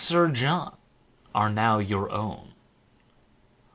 are 1.35 1.47
now 1.51 1.77
your 1.77 2.09
own. 2.09 2.53